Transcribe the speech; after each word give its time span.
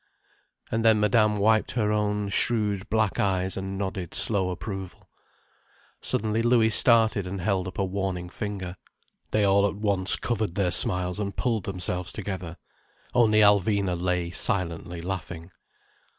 And 0.71 0.83
then 0.83 0.99
Madame 0.99 1.37
wiped 1.37 1.73
her 1.73 1.91
own 1.91 2.29
shrewd 2.29 2.89
black 2.89 3.19
eyes, 3.19 3.55
and 3.55 3.77
nodded 3.77 4.15
slow 4.15 4.49
approval. 4.49 5.11
Suddenly 6.01 6.41
Louis 6.41 6.71
started 6.71 7.27
and 7.27 7.39
held 7.39 7.67
up 7.67 7.77
a 7.77 7.85
warning 7.85 8.27
finger. 8.27 8.77
They 9.29 9.43
all 9.43 9.67
at 9.67 9.75
once 9.75 10.15
covered 10.15 10.55
their 10.55 10.71
smiles 10.71 11.19
and 11.19 11.35
pulled 11.37 11.65
themselves 11.65 12.11
together. 12.11 12.57
Only 13.13 13.41
Alvina 13.41 13.95
lay 13.95 14.31
silently 14.31 15.01
laughing. 15.01 15.51